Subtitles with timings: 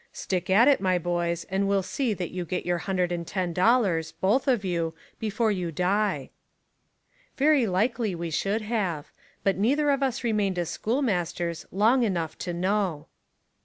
[0.11, 3.53] Stick at it, my boys, and we'll see that you get your hundred and ten
[3.53, 6.31] dollars, both of you, before you die."
[7.37, 9.11] Very likely we should have.
[9.43, 13.05] But neither of us remained as schoolmasters long enough to know.